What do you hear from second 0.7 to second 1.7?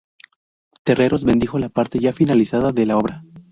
Terreros bendijo la